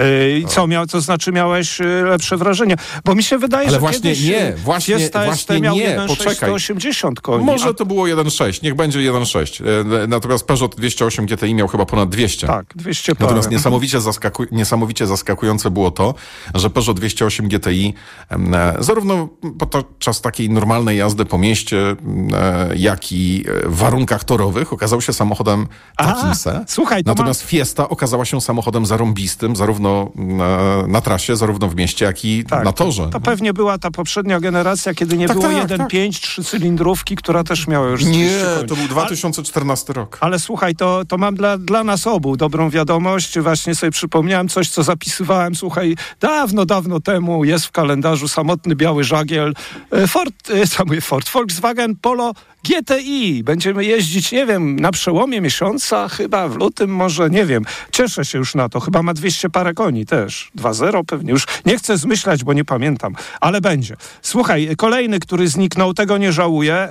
Yy, 0.00 0.38
I 0.38 0.44
co 0.46 0.66
miał, 0.66 0.86
to 0.86 1.00
znaczy 1.00 1.32
miałeś 1.32 1.78
yy, 1.78 2.02
lepsze 2.02 2.36
wrażenie? 2.36 2.76
Bo 3.04 3.14
mi 3.14 3.22
się 3.22 3.38
wydaje, 3.38 3.62
Ale 3.68 3.74
że 3.74 3.80
właśnie 3.80 4.02
kiedyś 4.02 4.24
nie, 4.24 4.30
yy, 4.32 4.56
właśnie- 4.56 4.96
Fiesta 4.98 5.24
właśnie 5.24 5.60
miał 5.60 5.74
nie, 5.76 5.96
1.6 5.96 6.06
poczekaj. 6.08 6.34
180 6.34 7.20
koni. 7.20 7.44
Może 7.44 7.74
to 7.74 7.86
było 7.86 8.04
1.6, 8.08 8.62
niech 8.62 8.74
będzie 8.74 8.98
1.6. 9.00 9.62
E, 10.04 10.06
Natomiast 10.06 10.46
Peugeot 10.46 10.76
208 10.76 11.26
GTI 11.26 11.54
miał 11.54 11.68
chyba 11.68 11.86
ponad 11.86 12.08
200. 12.08 12.46
A, 12.50 12.52
tak, 12.52 12.66
200 12.76 13.14
parę. 13.14 13.24
Natomiast 13.26 13.50
niesamowicie, 13.50 13.98
zaskaku- 13.98 14.46
niesamowicie 14.52 15.06
zaskakujące 15.06 15.70
było 15.70 15.90
to, 15.90 16.14
że 16.54 16.70
Peugeot 16.70 16.96
208 16.96 17.48
GTI 17.48 17.94
e, 18.30 18.36
zarówno 18.78 19.28
podczas 19.58 20.20
takiej 20.20 20.50
normalnej 20.50 20.98
jazdy 20.98 21.24
po 21.24 21.38
mieście, 21.38 21.96
e, 22.32 22.70
jak 22.76 23.12
i 23.12 23.44
e, 23.64 23.68
w 23.68 23.76
warunkach 23.76 24.24
torowych 24.24 24.72
okazał 24.72 25.00
się 25.00 25.12
samochodem 25.12 25.66
takim 25.96 26.34
se. 26.34 26.64
słuchaj, 26.68 27.02
Natomiast 27.06 27.42
Fiesta 27.42 27.88
okazała 27.88 28.24
się 28.24 28.40
samochodem 28.40 28.86
zarąbistym, 28.86 29.56
zarówno 29.56 29.89
e, 29.90 30.86
na 30.88 31.00
trasie, 31.00 31.36
zarówno 31.36 31.68
w 31.68 31.76
mieście, 31.76 32.04
jak 32.04 32.24
i 32.24 32.44
Tak, 32.44 32.64
na 32.64 32.72
torze. 32.72 33.08
To 33.12 33.20
pewnie 33.20 33.52
była 33.52 33.78
ta 33.78 33.90
poprzednia 33.90 34.40
generacja, 34.40 34.94
kiedy 34.94 35.16
nie 35.16 35.28
Tak, 35.28 35.38
było 35.38 35.48
tak, 35.48 35.68
1.5, 35.68 36.20
trzycylindrówki, 36.20 37.16
która 37.16 37.44
też 37.44 37.66
miała 37.66 37.88
już 37.88 38.04
200 38.04 38.18
Nie, 38.18 38.68
to 38.68 38.76
był 38.76 38.88
2014 38.88 39.92
rok. 39.92 40.18
Ale 40.20 40.38
słuchaj, 40.38 40.74
to, 40.74 41.02
to 41.08 41.18
mam 41.18 41.34
dla, 41.34 41.58
dla 41.58 41.84
nas 41.84 42.06
obu 42.06 42.36
dobrą 42.36 42.70
wiadomość. 42.70 43.38
Właśnie 43.38 43.74
sobie 43.74 43.90
przypomniałem 43.90 44.48
coś, 44.48 44.68
co 44.68 44.82
zapisywałem, 44.82 45.54
słuchaj, 45.54 45.96
dawno, 46.20 46.66
dawno 46.66 47.00
temu 47.00 47.44
jest 47.44 47.66
w 47.66 47.70
kalendarzu 47.70 48.28
samotny 48.28 48.76
biały 48.76 49.04
żagiel 49.04 49.54
e, 49.90 50.06
Ford, 50.06 50.50
e, 50.50 51.00
Ford, 51.00 51.28
Volkswagen 51.28 51.96
Polo 51.96 52.32
GTI. 52.64 53.44
Będziemy 53.44 53.84
jeździć, 53.84 54.32
nie 54.32 54.46
wiem, 54.46 54.80
na 54.80 54.92
przełomie 54.92 55.40
miesiąca, 55.40 56.08
chyba 56.08 56.48
w 56.48 56.56
lutym 56.56 56.94
może, 56.94 57.30
nie 57.30 57.46
wiem. 57.46 57.64
Cieszę 57.92 58.24
się 58.24 58.38
już 58.38 58.54
na 58.54 58.68
to. 58.68 58.80
Chyba 58.80 59.02
ma 59.02 59.14
200 59.14 59.50
parę 59.50 59.74
koni 59.74 60.06
też. 60.06 60.50
2.0 60.56 61.04
pewnie 61.04 61.30
już. 61.30 61.46
Nie 61.66 61.78
chcę 61.78 61.96
zmyślać, 61.96 62.44
bo 62.44 62.52
nie 62.52 62.64
pamiętam, 62.64 63.14
ale 63.40 63.60
będzie. 63.60 63.96
Słuchaj, 64.22 64.70
kolejny, 64.76 65.20
który 65.20 65.48
zniknął, 65.48 65.94
tego 65.94 66.18
nie 66.18 66.32
żałuję. 66.32 66.88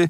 Yy, 0.00 0.08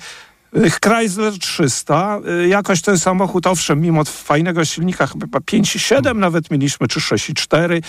Chrysler 0.83 1.39
300. 1.39 2.21
Y, 2.45 2.49
Jakoś 2.49 2.83
ten 2.83 2.99
samochód, 2.99 3.47
owszem, 3.47 3.81
mimo 3.81 4.05
fajnego 4.05 4.65
silnika, 4.65 5.07
chyba 5.07 5.27
5,7 5.39 6.17
nawet 6.17 6.51
mieliśmy, 6.51 6.89
czy 6.89 7.01
6,4. 7.01 7.73
Y, 7.73 7.83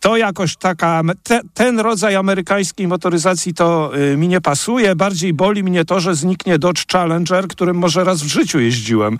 To 0.00 0.16
jakoś 0.16 0.56
taka, 0.56 1.02
te, 1.22 1.40
ten 1.54 1.80
rodzaj 1.80 2.16
amerykańskiej 2.16 2.88
motoryzacji 2.88 3.54
to 3.54 3.92
y, 4.12 4.16
mi 4.16 4.28
nie 4.28 4.40
pasuje. 4.40 4.96
Bardziej 4.96 5.32
boli 5.34 5.62
mnie 5.64 5.84
to, 5.84 6.00
że 6.00 6.14
zniknie 6.14 6.58
Dodge 6.58 6.92
Challenger, 6.92 7.48
którym 7.48 7.76
może 7.76 8.04
raz 8.04 8.22
w 8.22 8.26
życiu 8.26 8.60
jeździłem. 8.60 9.18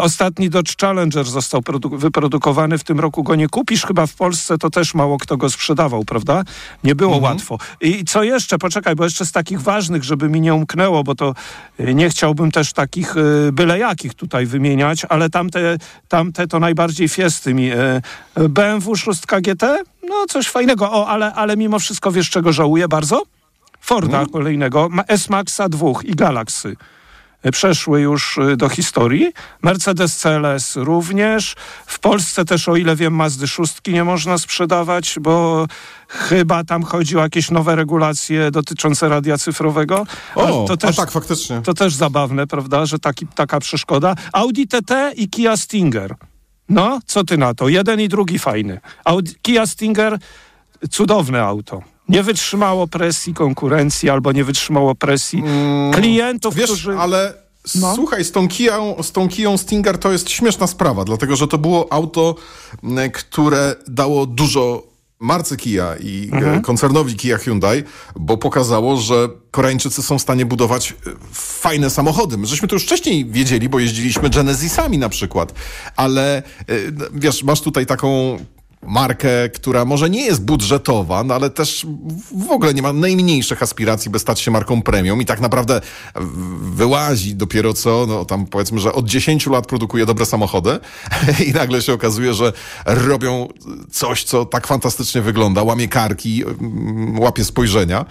Ostatni 0.00 0.50
Dodge 0.50 0.76
Challenger 0.80 1.24
został 1.26 1.60
produ- 1.60 1.98
wyprodukowany 1.98 2.78
w 2.78 2.84
tym 2.84 3.00
roku. 3.00 3.22
Go 3.22 3.34
nie 3.34 3.48
kupisz 3.48 3.86
chyba 3.86 4.06
w 4.06 4.14
Polsce, 4.14 4.58
to 4.58 4.70
też 4.70 4.94
mało 4.94 5.18
kto 5.18 5.36
go 5.36 5.50
sprzedawał, 5.50 6.04
prawda? 6.04 6.42
Nie 6.84 6.94
było 6.94 7.16
łatwo. 7.18 7.58
I 7.80 8.04
co 8.04 8.22
jeszcze? 8.22 8.58
Poczekaj, 8.58 8.96
bo 8.96 9.04
jeszcze 9.04 9.26
z 9.26 9.32
takich 9.32 9.60
ważnych, 9.62 10.04
żeby 10.04 10.28
mi 10.28 10.40
nie 10.40 10.54
umknęło, 10.54 11.04
bo 11.04 11.14
to 11.14 11.34
nie 11.78 12.10
chciałbym 12.10 12.50
też 12.50 12.72
takich 12.72 13.16
y, 13.16 13.52
byle 13.52 13.78
jakich 13.78 14.14
tutaj 14.14 14.46
wymieniać, 14.46 15.06
ale 15.08 15.30
tamte, 15.30 15.76
tamte 16.08 16.46
to 16.46 16.60
najbardziej 16.60 17.08
fiesty 17.08 17.54
mi. 17.54 17.70
BMW 18.48 18.96
6 18.96 19.20
GT? 19.26 19.62
No 20.08 20.26
coś 20.28 20.48
fajnego. 20.48 20.92
O, 20.92 21.08
ale, 21.08 21.34
ale 21.34 21.56
mimo 21.56 21.78
wszystko 21.78 22.12
wiesz 22.12 22.30
czego 22.30 22.52
żałuję 22.52 22.88
bardzo? 22.88 23.22
Forda 23.80 24.26
kolejnego, 24.32 24.88
ma- 24.88 25.04
S-Maxa 25.08 25.68
2 25.68 25.86
i 26.04 26.14
Galaxy. 26.14 26.76
Przeszły 27.52 28.00
już 28.00 28.38
do 28.56 28.68
historii. 28.68 29.32
Mercedes 29.62 30.16
CLS 30.16 30.76
również. 30.76 31.54
W 31.86 31.98
Polsce 31.98 32.44
też, 32.44 32.68
o 32.68 32.76
ile 32.76 32.96
wiem, 32.96 33.14
Mazdy 33.14 33.48
szóstki 33.48 33.92
nie 33.92 34.04
można 34.04 34.38
sprzedawać, 34.38 35.18
bo 35.20 35.66
chyba 36.08 36.64
tam 36.64 36.82
chodzi 36.82 37.16
o 37.16 37.20
jakieś 37.20 37.50
nowe 37.50 37.76
regulacje 37.76 38.50
dotyczące 38.50 39.08
radia 39.08 39.38
cyfrowego. 39.38 40.06
O, 40.34 40.64
to 40.68 40.76
też, 40.76 40.96
tak, 40.96 41.10
faktycznie. 41.10 41.62
To 41.62 41.74
też 41.74 41.94
zabawne, 41.94 42.46
prawda, 42.46 42.86
że 42.86 42.98
taki, 42.98 43.26
taka 43.26 43.60
przeszkoda. 43.60 44.14
Audi 44.32 44.64
TT 44.64 45.12
i 45.16 45.28
Kia 45.28 45.56
Stinger. 45.56 46.16
No, 46.68 47.00
co 47.06 47.24
ty 47.24 47.38
na 47.38 47.54
to? 47.54 47.68
Jeden 47.68 48.00
i 48.00 48.08
drugi 48.08 48.38
fajny. 48.38 48.80
Audi, 49.04 49.34
Kia 49.42 49.66
Stinger, 49.66 50.18
cudowne 50.90 51.42
auto. 51.42 51.82
Nie 52.08 52.22
wytrzymało 52.22 52.86
presji 52.86 53.34
konkurencji 53.34 54.10
albo 54.10 54.32
nie 54.32 54.44
wytrzymało 54.44 54.94
presji 54.94 55.38
mm, 55.38 55.92
klientów, 55.92 56.54
wiesz, 56.54 56.70
którzy... 56.70 56.98
ale 56.98 57.34
no. 57.74 57.94
Słuchaj, 57.94 58.24
z 58.24 58.32
tą, 58.32 58.48
Kiją, 58.48 58.96
z 59.02 59.12
tą 59.12 59.28
Kiją 59.28 59.56
Stinger 59.56 59.98
to 59.98 60.12
jest 60.12 60.30
śmieszna 60.30 60.66
sprawa, 60.66 61.04
dlatego 61.04 61.36
że 61.36 61.48
to 61.48 61.58
było 61.58 61.92
auto, 61.92 62.34
które 63.12 63.76
dało 63.88 64.26
dużo 64.26 64.82
marce 65.20 65.56
Kia 65.56 65.96
i 66.00 66.28
mhm. 66.32 66.62
koncernowi 66.62 67.16
Kia 67.16 67.38
Hyundai, 67.38 67.82
bo 68.16 68.36
pokazało, 68.36 68.96
że 68.96 69.28
Koreańczycy 69.50 70.02
są 70.02 70.18
w 70.18 70.22
stanie 70.22 70.46
budować 70.46 70.90
e, 70.90 70.94
fajne 71.32 71.90
samochody. 71.90 72.38
My 72.38 72.46
żeśmy 72.46 72.68
to 72.68 72.76
już 72.76 72.84
wcześniej 72.84 73.26
wiedzieli, 73.26 73.68
bo 73.68 73.78
jeździliśmy 73.78 74.30
Genesisami 74.30 74.98
na 74.98 75.08
przykład, 75.08 75.54
ale 75.96 76.36
e, 76.36 76.42
wiesz, 77.12 77.42
masz 77.42 77.60
tutaj 77.60 77.86
taką 77.86 78.38
markę, 78.82 79.48
która 79.48 79.84
może 79.84 80.10
nie 80.10 80.26
jest 80.26 80.44
budżetowa, 80.44 81.24
no 81.24 81.34
ale 81.34 81.50
też 81.50 81.86
w 82.46 82.50
ogóle 82.50 82.74
nie 82.74 82.82
ma 82.82 82.92
najmniejszych 82.92 83.62
aspiracji, 83.62 84.10
by 84.10 84.18
stać 84.18 84.40
się 84.40 84.50
marką 84.50 84.82
premium 84.82 85.22
i 85.22 85.26
tak 85.26 85.40
naprawdę 85.40 85.80
wyłazi 86.60 87.34
dopiero 87.34 87.74
co, 87.74 88.06
no 88.08 88.24
tam 88.24 88.46
powiedzmy, 88.46 88.78
że 88.78 88.92
od 88.92 89.06
10 89.06 89.46
lat 89.46 89.66
produkuje 89.66 90.06
dobre 90.06 90.26
samochody 90.26 90.78
i 91.48 91.52
nagle 91.52 91.82
się 91.82 91.92
okazuje, 91.92 92.34
że 92.34 92.52
robią 92.86 93.48
coś, 93.90 94.24
co 94.24 94.44
tak 94.44 94.66
fantastycznie 94.66 95.22
wygląda, 95.22 95.62
łamie 95.62 95.88
karki, 95.88 96.44
mm, 96.44 97.18
łapie 97.20 97.44
spojrzenia, 97.44 98.04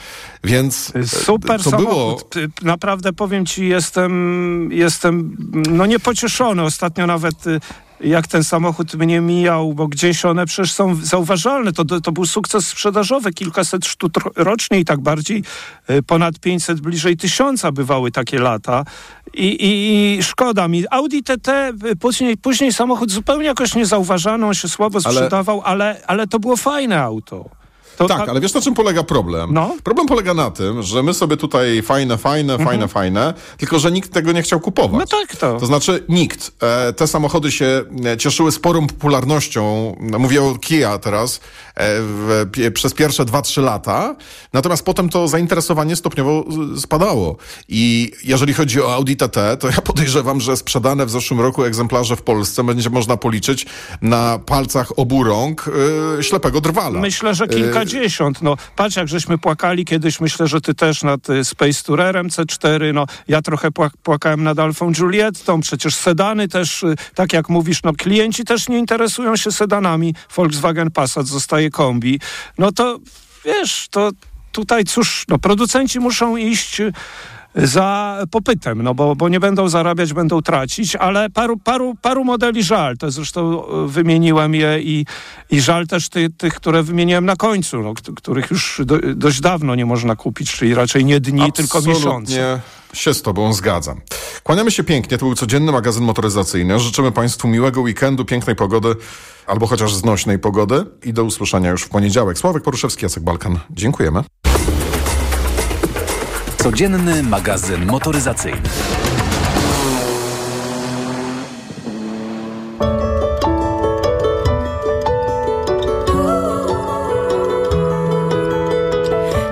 więc 0.43 0.93
Super 1.05 1.63
to 1.63 1.69
samochód. 1.71 2.35
było... 2.35 2.47
Naprawdę 2.61 3.13
powiem 3.13 3.45
ci, 3.45 3.67
jestem, 3.67 4.69
jestem 4.71 5.37
no 5.71 5.85
niepocieszony. 5.85 6.63
Ostatnio 6.63 7.07
nawet 7.07 7.47
y, 7.47 7.59
jak 8.01 8.27
ten 8.27 8.43
samochód 8.43 8.93
mnie 8.95 9.21
mijał, 9.21 9.73
bo 9.73 9.87
gdzieś 9.87 10.25
one 10.25 10.45
przecież 10.45 10.71
są 10.71 10.95
zauważalne. 10.95 11.71
To, 11.73 11.85
to 11.85 12.11
był 12.11 12.25
sukces 12.25 12.67
sprzedażowy, 12.67 13.33
kilkaset 13.33 13.85
sztuk 13.85 14.11
rocznie 14.35 14.79
i 14.79 14.85
tak 14.85 14.99
bardziej 14.99 15.43
e, 15.87 16.01
ponad 16.01 16.39
500, 16.39 16.81
bliżej 16.81 17.17
tysiąca 17.17 17.71
bywały 17.71 18.11
takie 18.11 18.39
lata. 18.39 18.83
I, 19.33 19.47
i, 19.47 20.17
i 20.17 20.23
szkoda 20.23 20.67
mi. 20.67 20.83
Audi 20.91 21.23
TT, 21.23 21.47
e, 21.49 21.73
później, 21.99 22.37
później 22.37 22.73
samochód 22.73 23.11
zupełnie 23.11 23.45
jakoś 23.45 23.75
niezauważany, 23.75 24.45
on 24.45 24.53
się 24.53 24.67
słabo 24.67 25.01
sprzedawał, 25.01 25.61
ale, 25.65 25.85
ale, 25.85 26.01
ale 26.07 26.27
to 26.27 26.39
było 26.39 26.57
fajne 26.57 27.01
auto. 27.01 27.56
To, 27.97 28.07
tak, 28.07 28.29
ale 28.29 28.41
wiesz 28.41 28.53
na 28.53 28.61
czym 28.61 28.73
polega 28.73 29.03
problem? 29.03 29.53
No? 29.53 29.75
Problem 29.83 30.07
polega 30.07 30.33
na 30.33 30.51
tym, 30.51 30.83
że 30.83 31.03
my 31.03 31.13
sobie 31.13 31.37
tutaj 31.37 31.81
fajne, 31.81 32.17
fajne, 32.17 32.53
mhm. 32.53 32.69
fajne, 32.69 32.87
fajne, 32.87 33.33
tylko 33.57 33.79
że 33.79 33.91
nikt 33.91 34.13
tego 34.13 34.31
nie 34.31 34.41
chciał 34.41 34.59
kupować. 34.59 34.99
No 34.99 35.19
tak 35.19 35.35
to. 35.35 35.59
To 35.59 35.65
znaczy 35.65 36.03
nikt. 36.09 36.51
E, 36.61 36.93
te 36.93 37.07
samochody 37.07 37.51
się 37.51 37.83
e, 38.05 38.17
cieszyły 38.17 38.51
sporą 38.51 38.87
popularnością, 38.87 39.95
no, 39.99 40.19
mówię 40.19 40.43
o 40.43 40.55
Kia 40.55 40.97
teraz, 40.97 41.35
e, 41.35 41.39
w, 42.01 42.45
przez 42.73 42.93
pierwsze 42.93 43.25
2-3 43.25 43.63
lata, 43.63 44.15
natomiast 44.53 44.85
potem 44.85 45.09
to 45.09 45.27
zainteresowanie 45.27 45.95
stopniowo 45.95 46.45
spadało. 46.77 47.37
I 47.69 48.11
jeżeli 48.23 48.53
chodzi 48.53 48.81
o 48.81 48.93
Audi 48.93 49.13
TT, 49.13 49.57
to 49.59 49.67
ja 49.67 49.81
podejrzewam, 49.91 50.41
że 50.41 50.57
sprzedane 50.57 51.05
w 51.05 51.09
zeszłym 51.09 51.39
roku 51.41 51.63
egzemplarze 51.63 52.15
w 52.15 52.21
Polsce 52.21 52.63
będzie 52.63 52.89
można 52.89 53.17
policzyć 53.17 53.65
na 54.01 54.39
palcach 54.39 54.99
obu 54.99 55.23
rąk 55.23 55.65
e, 56.19 56.23
ślepego 56.23 56.61
drwala. 56.61 56.99
Myślę, 56.99 57.35
że 57.35 57.47
kilka 57.47 57.86
kilkadziesiąt. 57.87 58.41
No, 58.41 58.57
patrz, 58.75 58.95
jak 58.95 59.07
żeśmy 59.07 59.37
płakali 59.37 59.85
kiedyś, 59.85 60.19
myślę, 60.19 60.47
że 60.47 60.61
ty 60.61 60.73
też 60.73 61.03
nad 61.03 61.29
y, 61.29 61.45
Space 61.45 61.83
Tourerem 61.83 62.27
C4, 62.27 62.93
no, 62.93 63.05
ja 63.27 63.41
trochę 63.41 63.69
płakałem 64.03 64.43
nad 64.43 64.59
Alfą 64.59 64.91
Julietą, 64.97 65.61
przecież 65.61 65.95
sedany 65.95 66.47
też, 66.47 66.83
y, 66.83 66.95
tak 67.15 67.33
jak 67.33 67.49
mówisz, 67.49 67.83
no, 67.83 67.93
klienci 67.93 68.43
też 68.43 68.69
nie 68.69 68.77
interesują 68.77 69.35
się 69.35 69.51
sedanami. 69.51 70.15
Volkswagen 70.35 70.91
Passat 70.91 71.27
zostaje 71.27 71.69
kombi. 71.69 72.19
No 72.57 72.71
to, 72.71 72.99
wiesz, 73.45 73.87
to 73.91 74.11
tutaj 74.51 74.83
cóż, 74.83 75.25
no, 75.27 75.39
producenci 75.39 75.99
muszą 75.99 76.37
iść 76.37 76.81
za 77.57 78.17
popytem, 78.31 78.81
no 78.81 78.93
bo, 78.93 79.15
bo 79.15 79.29
nie 79.29 79.39
będą 79.39 79.69
zarabiać, 79.69 80.13
będą 80.13 80.41
tracić, 80.41 80.95
ale 80.95 81.29
paru, 81.29 81.57
paru, 81.57 81.95
paru 82.01 82.23
modeli 82.23 82.63
żal, 82.63 82.97
to 82.97 83.11
zresztą 83.11 83.67
e, 83.67 83.87
wymieniłem 83.87 84.55
je 84.55 84.81
i, 84.81 85.05
i 85.49 85.61
żal 85.61 85.87
też 85.87 86.09
ty, 86.09 86.29
tych, 86.29 86.53
które 86.53 86.83
wymieniłem 86.83 87.25
na 87.25 87.35
końcu, 87.35 87.81
no, 87.81 87.93
których 88.15 88.51
już 88.51 88.81
do, 88.85 88.97
dość 89.15 89.41
dawno 89.41 89.75
nie 89.75 89.85
można 89.85 90.15
kupić, 90.15 90.51
czyli 90.51 90.75
raczej 90.75 91.05
nie 91.05 91.19
dni, 91.19 91.41
Absolutnie. 91.41 91.63
tylko 91.63 91.89
miesiące 91.89 92.61
się 92.93 93.13
z 93.13 93.21
Tobą 93.21 93.53
zgadzam. 93.53 94.01
Kłaniamy 94.43 94.71
się 94.71 94.83
pięknie. 94.83 95.17
To 95.17 95.25
był 95.25 95.35
codzienny 95.35 95.71
magazyn 95.71 96.03
motoryzacyjny. 96.03 96.79
Życzymy 96.79 97.11
Państwu 97.11 97.47
miłego 97.47 97.81
weekendu, 97.81 98.25
pięknej 98.25 98.55
pogody 98.55 98.95
albo 99.47 99.67
chociaż 99.67 99.95
znośnej 99.95 100.39
pogody 100.39 100.85
i 101.03 101.13
do 101.13 101.23
usłyszenia 101.23 101.69
już 101.69 101.83
w 101.83 101.89
poniedziałek. 101.89 102.37
Sławek 102.37 102.63
Poruszewski, 102.63 103.05
Jacek 103.05 103.23
Balkan. 103.23 103.59
Dziękujemy. 103.69 104.23
Codzienny 106.67 107.23
magazyn 107.23 107.85
motoryzacyjny. 107.85 108.61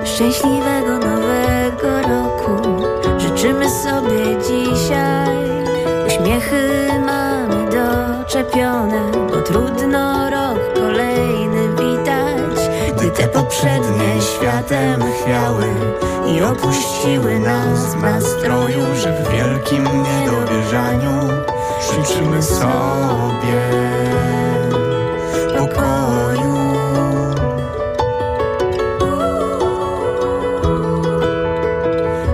Szczęśliwego 0.04 0.98
nowego 0.98 2.02
roku 2.02 2.82
życzymy 3.18 3.70
sobie 3.70 4.36
dzisiaj. 4.48 5.36
Uśmiechy 6.06 6.88
mamy 7.06 7.64
doczepione, 7.70 9.10
bo 9.30 9.42
trudno 9.42 10.30
rok 10.30 10.74
kolejny 10.74 11.68
witać, 11.68 12.70
gdy 12.96 13.10
te 13.10 13.28
poprzednie 13.28 14.05
światem 14.66 15.00
chwiały 15.12 15.64
i 16.26 16.42
opuściły 16.42 17.38
nas 17.38 17.94
w 17.94 18.02
nastroju, 18.02 18.80
że 19.02 19.12
w 19.12 19.32
wielkim 19.32 19.84
niedowierzaniu 19.84 21.28
życzymy 21.80 22.42
sobie 22.42 23.60
pokoju. 25.58 26.56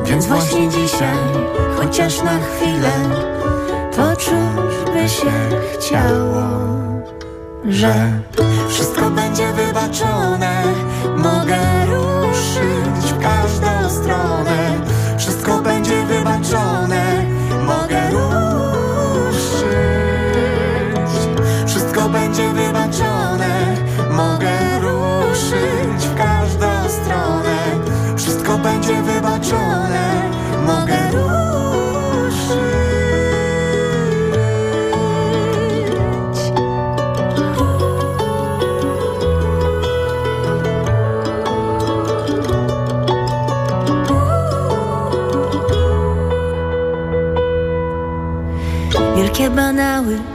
Więc 0.05 0.27
właśnie 0.27 0.69
dzisiaj, 0.69 1.19
chociaż 1.77 2.23
na 2.23 2.39
chwilę, 2.39 2.93
poczuć 3.97 4.93
by 4.93 5.09
się 5.09 5.33
chciało, 5.73 6.43
że 7.65 7.95
wszystko 8.69 9.11
będzie 9.11 9.53
wybaczone, 9.53 10.63
mogę 11.17 11.82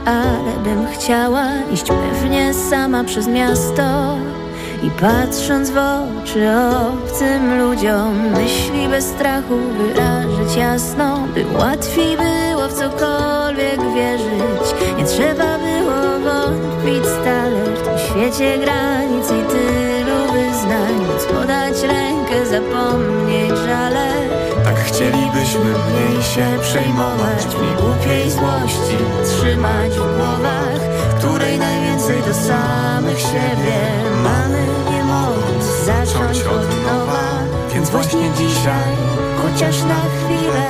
ale 0.04 0.52
bym 0.64 0.86
chciała 0.86 1.44
iść 1.72 1.84
pewnie 1.88 2.54
sama 2.54 3.04
przez 3.04 3.26
miasto. 3.26 4.16
I 4.82 4.90
patrząc 4.90 5.70
w 5.70 5.78
oczy 5.78 6.48
obcym 6.92 7.58
ludziom 7.58 8.30
myśli 8.30 8.88
bez 8.88 9.04
strachu 9.04 9.54
wyrażać 9.78 10.56
jasno 10.56 11.18
By 11.34 11.44
łatwiej 11.58 12.16
było 12.16 12.68
w 12.68 12.72
cokolwiek 12.72 13.80
wierzyć. 13.94 14.74
Nie 14.98 15.04
trzeba 15.04 15.58
było 15.58 16.18
wątpić 16.24 17.04
stale 17.20 17.64
W 17.64 17.82
tym 17.82 17.98
świecie 17.98 18.58
granic 18.58 19.26
i 19.26 19.42
tylu 19.52 20.32
wyznań. 20.32 20.94
Móc 21.12 21.24
podać 21.24 21.82
rękę, 21.82 22.46
zapomnieć 22.46 23.58
żale. 23.66 24.08
Tak 24.64 24.76
chcielibyśmy 24.78 25.64
mniej 25.64 26.22
się 26.22 26.46
przejmować 26.62 27.46
mi 27.46 27.82
głupiej 27.82 28.30
złości 28.30 28.87
Trzymać 29.58 29.92
w 29.92 30.16
głowach, 30.16 30.80
której 31.18 31.58
najwięcej 31.58 32.22
do 32.22 32.34
samych 32.34 33.20
siebie 33.20 33.78
Mamy. 34.22 34.66
Nie 34.90 35.04
móc 35.04 35.64
zacząć 35.86 36.38
od 36.42 36.84
nowa 36.86 37.42
Więc 37.74 37.90
właśnie 37.90 38.30
dzisiaj, 38.30 38.94
chociaż 39.42 39.82
na 39.82 40.00
chwilę 40.00 40.66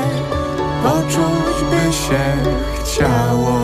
Poczuć 0.83 1.57
by 1.71 1.92
się 1.92 2.21
chciało 2.85 3.59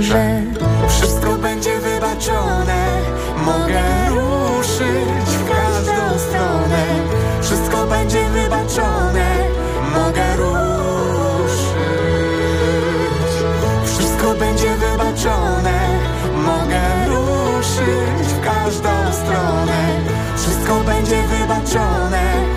Że 0.00 0.42
wszystko 0.88 1.34
będzie 1.36 1.78
wybaczone. 1.78 2.86
Mogę 3.44 3.82
ruszyć 4.08 5.28
w 5.28 5.48
każdą 5.48 6.18
stronę. 6.18 6.84
Wszystko 7.42 7.86
będzie 7.86 8.28
wybaczone 8.28 9.07
Mogę 16.46 17.06
ruszyć 17.08 18.28
w 18.28 18.40
każdą 18.40 19.12
stronę. 19.12 20.00
Wszystko 20.36 20.80
będzie 20.80 21.22
wybaczone 21.22 22.47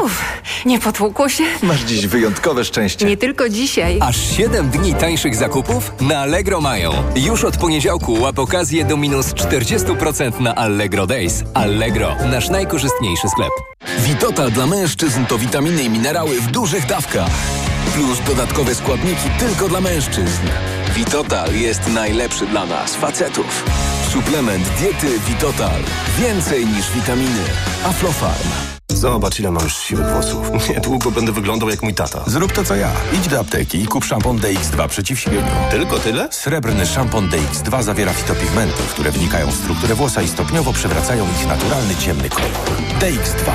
Lustro, 0.00 0.24
Nie 0.66 0.78
potłukło 0.78 1.28
się? 1.28 1.44
masz 1.62 1.80
dziś 1.80 2.06
wyjątkowe 2.06 2.64
szczęście. 2.64 3.06
Nie 3.06 3.16
tylko 3.16 3.48
dzisiaj. 3.48 3.98
Aż 4.02 4.16
7 4.36 4.70
dni 4.70 4.94
tańszych 4.94 5.36
zakupów 5.36 5.92
na 6.00 6.18
Allegro 6.18 6.60
mają. 6.60 6.92
Już 7.16 7.44
od 7.44 7.56
poniedziałku 7.56 8.12
łap 8.20 8.38
okazję 8.38 8.84
do 8.84 8.96
minus 8.96 9.26
40% 9.26 10.40
na 10.40 10.54
Allegro 10.54 11.06
Days. 11.06 11.42
Allegro, 11.54 12.16
nasz 12.30 12.48
najkorzystniejszy 12.48 13.28
sklep. 13.28 13.50
Witotal 13.98 14.50
dla 14.52 14.66
mężczyzn 14.66 15.24
to 15.26 15.38
witaminy 15.38 15.82
i 15.82 15.90
minerały 15.90 16.40
w 16.40 16.46
dużych 16.50 16.86
dawkach. 16.86 17.30
Plus 17.94 18.18
dodatkowe 18.26 18.74
składniki 18.74 19.30
tylko 19.38 19.68
dla 19.68 19.80
mężczyzn. 19.80 20.42
Witotal 20.94 21.54
jest 21.54 21.88
najlepszy 21.88 22.46
dla 22.46 22.66
nas, 22.66 22.94
facetów. 22.96 23.64
Suplement 24.12 24.64
diety 24.80 25.18
Witotal. 25.28 25.80
Więcej 26.18 26.66
niż 26.66 26.90
witaminy. 26.90 27.44
Aflofarm. 27.84 28.69
Zobacz, 28.96 29.40
ile 29.40 29.50
mam 29.50 29.64
już 29.64 29.76
siwych 29.76 30.06
włosów. 30.06 30.50
Niedługo 30.74 31.10
będę 31.10 31.32
wyglądał 31.32 31.68
jak 31.68 31.82
mój 31.82 31.94
tata. 31.94 32.24
Zrób 32.26 32.52
to 32.52 32.64
co 32.64 32.76
ja. 32.76 32.90
Idź 33.12 33.28
do 33.28 33.40
apteki 33.40 33.82
i 33.82 33.86
kup 33.86 34.04
szampon 34.04 34.38
DX2 34.38 34.88
przeciw 34.88 35.20
siwieniu. 35.20 35.50
Tylko 35.70 35.98
tyle? 35.98 36.28
Srebrny 36.32 36.86
szampon 36.86 37.28
DX2 37.28 37.82
zawiera 37.82 38.12
fitopigmenty, 38.12 38.82
które 38.90 39.10
wnikają 39.10 39.50
w 39.50 39.54
strukturę 39.54 39.94
włosa 39.94 40.22
i 40.22 40.28
stopniowo 40.28 40.72
przewracają 40.72 41.26
ich 41.40 41.46
naturalny 41.48 41.96
ciemny 41.96 42.28
kolor. 42.30 42.50
DX2. 43.00 43.50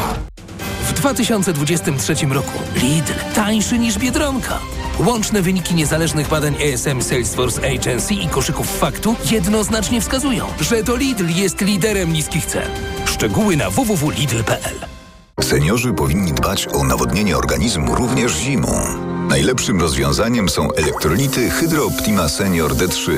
W 0.89 0.93
2023 0.93 2.15
roku 2.25 2.59
Lidl 2.75 3.13
tańszy 3.35 3.79
niż 3.79 3.97
Biedronka. 3.97 4.59
Łączne 4.99 5.41
wyniki 5.41 5.75
niezależnych 5.75 6.27
badań 6.27 6.55
ESM 6.61 7.01
Salesforce 7.01 7.61
Agency 7.71 8.13
i 8.13 8.27
koszyków 8.27 8.77
faktu 8.77 9.15
jednoznacznie 9.31 10.01
wskazują, 10.01 10.47
że 10.61 10.83
to 10.83 10.95
Lidl 10.95 11.29
jest 11.29 11.61
liderem 11.61 12.13
niskich 12.13 12.45
cen. 12.45 12.69
Szczegóły 13.05 13.57
na 13.57 13.69
www.lidl.pl 13.69 14.94
Seniorzy 15.41 15.93
powinni 15.93 16.33
dbać 16.33 16.67
o 16.67 16.83
nawodnienie 16.83 17.37
organizmu 17.37 17.95
również 17.95 18.31
zimą. 18.31 19.04
Najlepszym 19.29 19.81
rozwiązaniem 19.81 20.49
są 20.49 20.71
elektrolity 20.71 21.49
Hydro 21.49 21.85
Optima 21.85 22.29
Senior 22.29 22.75
D3. 22.75 23.11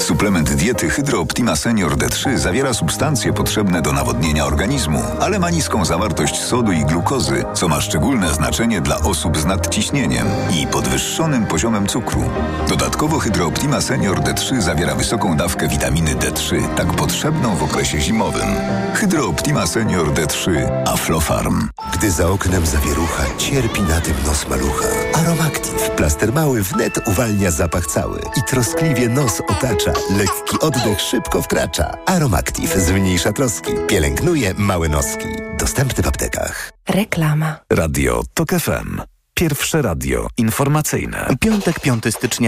Suplement 0.00 0.54
diety 0.54 0.90
Hydro 0.90 1.20
Optima 1.20 1.56
Senior 1.56 1.96
D3 1.96 2.38
zawiera 2.38 2.74
substancje 2.74 3.32
potrzebne 3.32 3.82
do 3.82 3.92
nawodnienia 3.92 4.46
organizmu, 4.46 5.02
ale 5.20 5.38
ma 5.38 5.50
niską 5.50 5.84
zawartość 5.84 6.40
sodu 6.40 6.72
i 6.72 6.84
glukozy, 6.84 7.44
co 7.54 7.68
ma 7.68 7.80
szczególne 7.80 8.34
znaczenie 8.34 8.80
dla 8.80 9.00
osób 9.00 9.38
z 9.38 9.44
nadciśnieniem 9.44 10.26
i 10.62 10.66
podwyższonym 10.66 11.46
poziomem 11.46 11.86
cukru. 11.86 12.22
Dodatkowo 12.68 13.18
Hydro 13.18 13.46
Optima 13.46 13.80
Senior 13.80 14.20
D3 14.20 14.60
zawiera 14.60 14.94
wysoką 14.94 15.36
dawkę 15.36 15.68
witaminy 15.68 16.14
D3, 16.14 16.68
tak 16.76 16.86
potrzebną 16.86 17.56
w 17.56 17.62
okresie 17.62 18.00
zimowym. 18.00 18.48
Hydro 18.94 19.26
Optima 19.28 19.66
Senior 19.66 20.12
D3 20.14 20.50
Aflofarm. 20.86 21.68
Gdy 21.94 22.10
za 22.10 22.28
oknem 22.28 22.66
zawierucha, 22.66 23.22
cierpi 23.38 23.82
na 23.82 24.00
tym 24.00 24.14
nos 24.26 24.48
malucha. 24.48 24.86
Aromactive, 25.52 25.90
plaster 25.96 26.32
mały 26.32 26.62
wnet 26.62 27.08
uwalnia 27.08 27.50
zapach 27.50 27.86
cały 27.86 28.20
i 28.36 28.42
troskliwie 28.42 29.08
nos 29.08 29.40
otacza. 29.40 29.92
Lekki 30.10 30.58
oddech 30.60 31.00
szybko 31.00 31.42
wkracza. 31.42 31.98
Aromactive 32.06 32.76
zmniejsza 32.76 33.32
troski, 33.32 33.72
pielęgnuje 33.88 34.54
małe 34.58 34.88
noski. 34.88 35.26
Dostępny 35.58 36.04
w 36.04 36.08
aptekach. 36.08 36.72
Reklama. 36.88 37.56
Radio 37.70 38.22
TOK 38.34 38.50
FM. 38.50 39.00
Pierwsze 39.34 39.82
radio 39.82 40.28
informacyjne. 40.38 41.26
Piątek, 41.40 41.80
5 41.80 42.04
stycznia 42.10 42.40